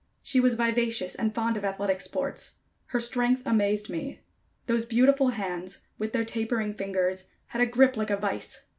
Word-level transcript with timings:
She 0.23 0.39
was 0.39 0.55
vivacious 0.55 1.13
and 1.13 1.31
fond 1.31 1.57
of 1.57 1.63
athletic 1.63 2.01
sports. 2.01 2.55
Her 2.87 2.99
strength 2.99 3.43
amazed 3.45 3.87
me. 3.87 4.21
Those 4.65 4.83
beautiful 4.83 5.27
hands, 5.27 5.81
with 5.99 6.11
their 6.11 6.25
tapering 6.25 6.73
fingers, 6.73 7.25
had 7.49 7.61
a 7.61 7.67
grip 7.67 7.95
like 7.95 8.09
a 8.09 8.17
vise. 8.17 8.61